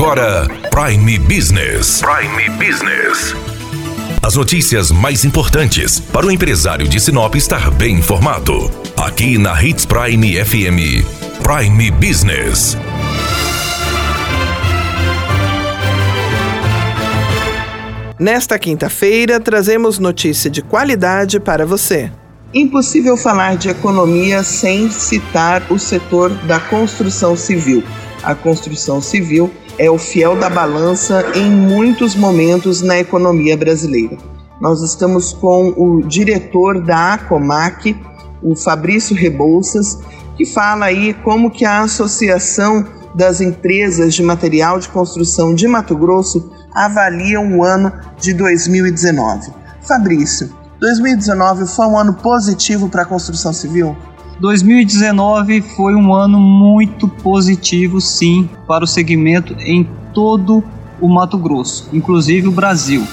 agora 0.00 0.48
Prime 0.70 1.18
Business. 1.18 2.00
Prime 2.00 2.48
Business. 2.56 3.34
As 4.22 4.34
notícias 4.34 4.90
mais 4.90 5.26
importantes 5.26 6.00
para 6.00 6.24
o 6.24 6.30
empresário 6.30 6.88
de 6.88 6.98
Sinop 6.98 7.34
estar 7.34 7.70
bem 7.70 7.96
informado. 7.96 8.70
Aqui 8.96 9.36
na 9.36 9.62
Hits 9.62 9.84
Prime 9.84 10.42
FM. 10.42 11.04
Prime 11.42 11.90
Business. 11.90 12.78
Nesta 18.18 18.58
quinta-feira, 18.58 19.38
trazemos 19.38 19.98
notícia 19.98 20.50
de 20.50 20.62
qualidade 20.62 21.38
para 21.38 21.66
você. 21.66 22.10
Impossível 22.52 23.16
falar 23.16 23.56
de 23.56 23.68
economia 23.68 24.42
sem 24.42 24.90
citar 24.90 25.70
o 25.70 25.78
setor 25.78 26.30
da 26.46 26.58
construção 26.58 27.36
civil. 27.36 27.84
A 28.24 28.34
construção 28.34 29.00
civil 29.00 29.48
é 29.78 29.88
o 29.88 29.96
fiel 29.96 30.36
da 30.36 30.50
balança 30.50 31.24
em 31.36 31.48
muitos 31.48 32.16
momentos 32.16 32.82
na 32.82 32.98
economia 32.98 33.56
brasileira. 33.56 34.18
Nós 34.60 34.82
estamos 34.82 35.32
com 35.32 35.72
o 35.76 36.02
diretor 36.02 36.82
da 36.82 37.14
Acomac, 37.14 37.96
o 38.42 38.56
Fabrício 38.56 39.14
Rebouças, 39.14 40.00
que 40.36 40.44
fala 40.44 40.86
aí 40.86 41.14
como 41.22 41.52
que 41.52 41.64
a 41.64 41.82
Associação 41.82 42.84
das 43.14 43.40
Empresas 43.40 44.12
de 44.12 44.24
Material 44.24 44.80
de 44.80 44.88
Construção 44.88 45.54
de 45.54 45.68
Mato 45.68 45.96
Grosso 45.96 46.50
avalia 46.74 47.40
o 47.40 47.62
ano 47.62 47.92
de 48.18 48.34
2019. 48.34 49.52
Fabrício, 49.82 50.50
2019 50.80 51.66
foi 51.66 51.86
um 51.86 51.98
ano 51.98 52.14
positivo 52.14 52.88
para 52.88 53.02
a 53.02 53.04
construção 53.04 53.52
civil? 53.52 53.94
2019 54.40 55.60
foi 55.60 55.94
um 55.94 56.14
ano 56.14 56.40
muito 56.40 57.06
positivo, 57.06 58.00
sim, 58.00 58.48
para 58.66 58.82
o 58.82 58.86
segmento 58.86 59.54
em 59.60 59.86
todo 60.14 60.64
o 60.98 61.06
Mato 61.06 61.36
Grosso, 61.36 61.90
inclusive 61.92 62.48
o 62.48 62.52
Brasil. 62.52 63.06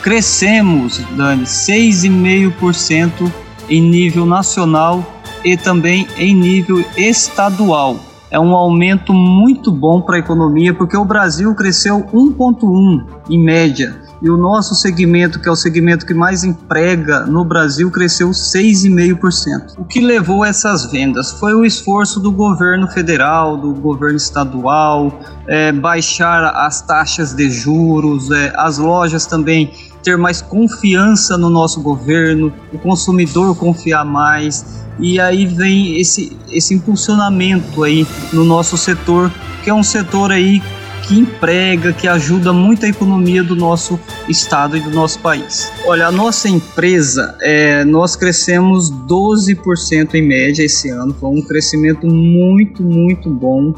Crescemos, 0.00 1.00
Dani, 1.16 1.42
6,5% 1.42 3.32
em 3.68 3.82
nível 3.82 4.24
nacional 4.24 5.04
e 5.44 5.56
também 5.56 6.06
em 6.16 6.32
nível 6.32 6.84
estadual. 6.96 7.98
É 8.30 8.38
um 8.38 8.54
aumento 8.54 9.12
muito 9.12 9.72
bom 9.72 10.00
para 10.00 10.16
a 10.16 10.18
economia, 10.18 10.74
porque 10.74 10.96
o 10.96 11.04
Brasil 11.04 11.54
cresceu 11.54 12.04
1,1 12.12 13.04
em 13.30 13.42
média 13.42 14.08
e 14.20 14.28
o 14.28 14.36
nosso 14.36 14.74
segmento, 14.74 15.38
que 15.40 15.48
é 15.48 15.52
o 15.52 15.56
segmento 15.56 16.04
que 16.04 16.12
mais 16.12 16.42
emprega 16.42 17.20
no 17.20 17.44
Brasil, 17.44 17.90
cresceu 17.90 18.30
6,5%. 18.30 19.78
O 19.78 19.84
que 19.84 20.00
levou 20.00 20.44
essas 20.44 20.90
vendas 20.90 21.30
foi 21.30 21.54
o 21.54 21.64
esforço 21.64 22.18
do 22.18 22.32
governo 22.32 22.88
federal, 22.88 23.56
do 23.56 23.72
governo 23.72 24.16
estadual, 24.16 25.20
é, 25.46 25.70
baixar 25.70 26.44
as 26.56 26.82
taxas 26.82 27.32
de 27.32 27.48
juros, 27.48 28.30
é, 28.30 28.52
as 28.56 28.78
lojas 28.78 29.24
também 29.24 29.72
ter 30.08 30.16
mais 30.16 30.40
confiança 30.40 31.36
no 31.36 31.50
nosso 31.50 31.82
governo, 31.82 32.50
o 32.72 32.78
consumidor 32.78 33.54
confiar 33.54 34.06
mais. 34.06 34.64
E 34.98 35.20
aí 35.20 35.44
vem 35.44 36.00
esse, 36.00 36.34
esse 36.50 36.72
impulsionamento 36.72 37.84
aí 37.84 38.06
no 38.32 38.42
nosso 38.42 38.78
setor, 38.78 39.30
que 39.62 39.68
é 39.68 39.74
um 39.74 39.82
setor 39.82 40.32
aí 40.32 40.62
que 41.02 41.18
emprega, 41.18 41.92
que 41.92 42.08
ajuda 42.08 42.52
muito 42.54 42.86
a 42.86 42.88
economia 42.88 43.42
do 43.42 43.54
nosso 43.54 44.00
estado 44.28 44.78
e 44.78 44.80
do 44.80 44.90
nosso 44.90 45.18
país. 45.18 45.70
Olha, 45.84 46.06
a 46.06 46.12
nossa 46.12 46.48
empresa, 46.48 47.36
é, 47.42 47.84
nós 47.84 48.16
crescemos 48.16 48.90
12% 48.90 50.14
em 50.14 50.22
média 50.22 50.62
esse 50.62 50.88
ano, 50.88 51.14
foi 51.18 51.30
um 51.30 51.42
crescimento 51.42 52.06
muito, 52.06 52.82
muito 52.82 53.30
bom. 53.30 53.74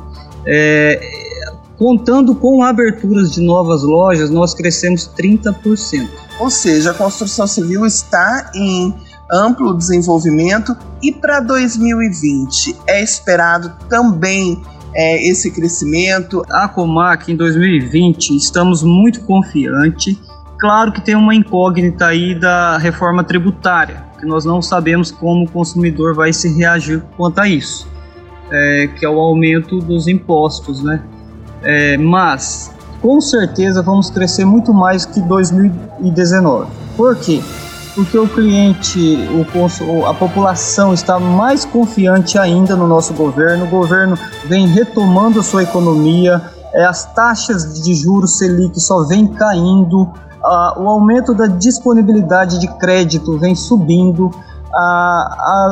É, 0.46 1.19
contando 1.80 2.34
com 2.34 2.62
aberturas 2.62 3.32
de 3.32 3.40
novas 3.40 3.82
lojas, 3.82 4.28
nós 4.28 4.52
crescemos 4.52 5.10
30%. 5.18 6.06
Ou 6.38 6.50
seja, 6.50 6.90
a 6.90 6.94
construção 6.94 7.46
civil 7.46 7.86
está 7.86 8.50
em 8.54 8.94
amplo 9.32 9.72
desenvolvimento 9.72 10.76
e 11.02 11.10
para 11.10 11.40
2020 11.40 12.76
é 12.86 13.02
esperado 13.02 13.72
também 13.88 14.60
é, 14.94 15.26
esse 15.26 15.50
crescimento? 15.50 16.44
A 16.50 16.68
Comac 16.68 17.32
em 17.32 17.36
2020 17.36 18.36
estamos 18.36 18.82
muito 18.82 19.22
confiantes. 19.22 20.18
Claro 20.58 20.92
que 20.92 21.00
tem 21.00 21.14
uma 21.14 21.34
incógnita 21.34 22.08
aí 22.08 22.38
da 22.38 22.76
reforma 22.76 23.24
tributária, 23.24 24.04
que 24.18 24.26
nós 24.26 24.44
não 24.44 24.60
sabemos 24.60 25.10
como 25.10 25.46
o 25.46 25.50
consumidor 25.50 26.14
vai 26.14 26.30
se 26.30 26.54
reagir 26.54 27.02
quanto 27.16 27.38
a 27.38 27.48
isso, 27.48 27.88
é, 28.50 28.86
que 28.98 29.06
é 29.06 29.08
o 29.08 29.18
aumento 29.18 29.78
dos 29.78 30.06
impostos, 30.06 30.82
né? 30.82 31.02
É, 31.62 31.96
mas 31.96 32.70
com 33.00 33.20
certeza 33.20 33.82
vamos 33.82 34.10
crescer 34.10 34.44
muito 34.44 34.72
mais 34.72 35.04
que 35.04 35.20
2019. 35.20 36.70
Por 36.96 37.16
quê? 37.16 37.42
porque 37.94 38.16
o 38.16 38.28
cliente, 38.28 39.28
o, 39.30 40.06
a 40.06 40.14
população 40.14 40.94
está 40.94 41.18
mais 41.18 41.64
confiante 41.64 42.38
ainda 42.38 42.76
no 42.76 42.86
nosso 42.86 43.12
governo. 43.14 43.64
O 43.64 43.68
governo 43.68 44.16
vem 44.46 44.66
retomando 44.66 45.42
sua 45.42 45.62
economia, 45.62 46.40
é, 46.72 46.84
as 46.84 47.12
taxas 47.14 47.82
de 47.82 47.94
juros 47.94 48.38
Selic 48.38 48.80
só 48.80 49.04
vem 49.04 49.26
caindo, 49.26 50.08
o 50.78 50.88
aumento 50.88 51.34
da 51.34 51.46
disponibilidade 51.46 52.58
de 52.58 52.68
crédito 52.78 53.36
vem 53.38 53.54
subindo. 53.54 54.30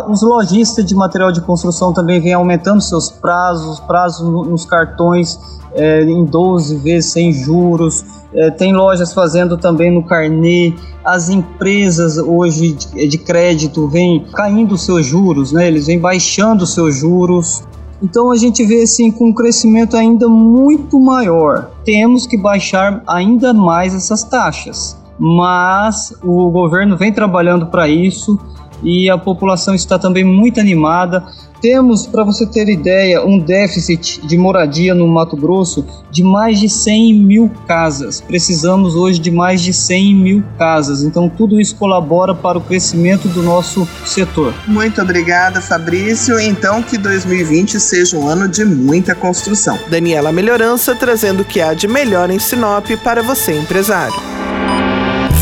Os 0.09 0.23
lojistas 0.23 0.85
de 0.85 0.95
material 0.95 1.31
de 1.31 1.41
construção 1.41 1.93
também 1.93 2.21
vêm 2.21 2.33
aumentando 2.33 2.81
seus 2.81 3.11
prazos, 3.11 3.79
prazos 3.81 4.29
nos 4.49 4.65
cartões 4.65 5.39
é, 5.73 6.03
em 6.03 6.25
12 6.25 6.77
vezes 6.79 7.13
sem 7.13 7.33
juros. 7.33 8.05
É, 8.35 8.51
tem 8.51 8.75
lojas 8.75 9.13
fazendo 9.13 9.57
também 9.57 9.91
no 9.91 10.03
carnê. 10.03 10.75
As 11.05 11.29
empresas 11.29 12.19
hoje 12.19 12.73
de, 12.73 13.09
de 13.09 13.19
crédito 13.19 13.89
vêm 13.89 14.27
caindo 14.35 14.77
seus 14.77 15.07
juros, 15.07 15.53
né? 15.53 15.69
Eles 15.69 15.87
vêm 15.87 15.99
baixando 15.99 16.67
seus 16.67 16.97
juros. 16.97 17.63
Então 18.03 18.31
a 18.31 18.37
gente 18.37 18.65
vê 18.65 18.83
assim 18.83 19.11
com 19.11 19.29
um 19.29 19.33
crescimento 19.33 19.97
ainda 19.97 20.29
muito 20.29 21.01
maior. 21.01 21.71
Temos 21.85 22.27
que 22.27 22.37
baixar 22.37 23.03
ainda 23.07 23.53
mais 23.53 23.95
essas 23.95 24.23
taxas, 24.23 24.97
mas 25.19 26.15
o 26.23 26.51
governo 26.51 26.97
vem 26.97 27.13
trabalhando 27.13 27.67
para 27.67 27.89
isso 27.89 28.39
e 28.83 29.11
a 29.11 29.19
população 29.19 29.75
está 29.75 29.99
também 29.99 30.25
muito 30.25 30.61
animada. 30.61 31.25
Temos, 31.61 32.07
para 32.07 32.23
você 32.23 32.47
ter 32.47 32.69
ideia, 32.69 33.25
um 33.25 33.39
déficit 33.39 34.25
de 34.25 34.39
moradia 34.39 34.95
no 34.95 35.09
Mato 35.09 35.37
Grosso 35.37 35.85
de 36.11 36.23
mais 36.23 36.61
de 36.61 36.69
100 36.69 37.15
mil 37.15 37.51
casas. 37.67 38.21
Precisamos 38.21 38.95
hoje 38.95 39.19
de 39.19 39.31
mais 39.31 39.61
de 39.61 39.73
100 39.73 40.15
mil 40.15 40.45
casas. 40.57 41.03
Então, 41.03 41.29
tudo 41.29 41.61
isso 41.61 41.75
colabora 41.75 42.35
para 42.35 42.59
o 42.59 42.61
crescimento 42.61 43.27
do 43.29 43.43
nosso 43.43 43.89
setor. 44.07 44.55
Muito 44.69 45.03
obrigada, 45.03 45.61
Fabrício. 45.61 46.39
Então, 46.39 46.81
que 46.81 46.97
2020 46.97 47.81
seja 47.81 48.17
um 48.17 48.29
ano 48.29 48.47
de 48.47 48.65
muita 48.65 49.15
construção. 49.15 49.77
Daniela 49.91 50.31
Melhorança 50.31 50.95
trazendo 50.95 51.41
o 51.41 51.45
que 51.45 51.61
há 51.61 51.75
de 51.75 51.89
melhor 51.89 52.31
em 52.31 52.39
Sinop 52.39 52.87
para 53.03 53.23
você, 53.23 53.59
empresário. 53.59 54.15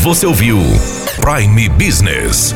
Você 0.01 0.25
ouviu 0.25 0.57
Prime 1.21 1.69
Business 1.69 2.55